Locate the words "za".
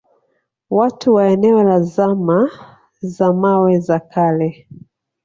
3.01-3.33, 3.79-3.99